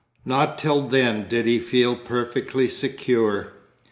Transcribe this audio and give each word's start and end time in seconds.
Not 0.25 0.57
till 0.57 0.87
then 0.87 1.27
did 1.29 1.45
he 1.45 1.59
feel 1.59 1.95
perfectly 1.95 2.67
secure. 2.67 3.53